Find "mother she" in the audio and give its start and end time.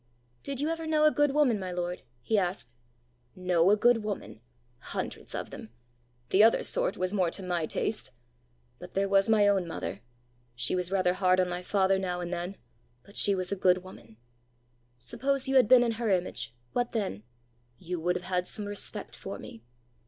9.67-10.75